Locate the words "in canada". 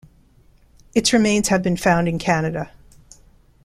2.07-2.71